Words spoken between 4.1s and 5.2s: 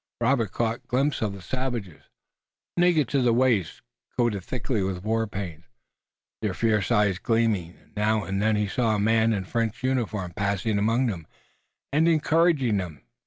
coated thickly with